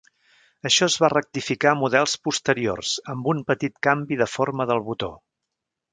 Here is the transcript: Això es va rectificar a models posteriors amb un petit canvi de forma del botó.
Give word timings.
Això 0.67 0.87
es 0.91 0.95
va 1.01 1.09
rectificar 1.13 1.73
a 1.73 1.77
models 1.83 2.17
posteriors 2.29 2.95
amb 3.15 3.29
un 3.35 3.47
petit 3.53 3.77
canvi 3.89 4.19
de 4.23 4.33
forma 4.37 4.71
del 4.73 4.83
botó. 4.89 5.15